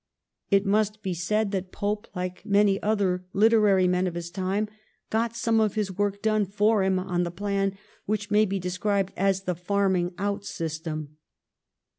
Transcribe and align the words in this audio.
It 0.49 0.65
must 0.65 1.03
be 1.03 1.13
said 1.13 1.51
that 1.51 1.71
Pope, 1.71 2.07
like 2.15 2.43
many 2.43 2.81
other 2.81 3.23
literary 3.33 3.87
men 3.87 4.07
of 4.07 4.15
his 4.15 4.31
time, 4.31 4.67
got 5.11 5.35
some 5.35 5.59
of 5.59 5.75
his 5.75 5.91
work 5.95 6.23
done 6.23 6.43
for 6.47 6.81
him 6.83 6.97
on 6.97 7.21
the 7.21 7.29
plan 7.29 7.77
which 8.07 8.31
may 8.31 8.45
be 8.45 8.57
described 8.57 9.13
as 9.15 9.43
the 9.43 9.53
farming 9.53 10.15
out 10.17 10.43
system. 10.43 11.17